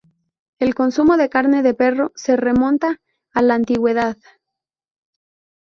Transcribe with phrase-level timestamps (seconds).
[0.57, 2.99] El consumo de carne de perro se remonta
[3.35, 4.17] a la antigüedad.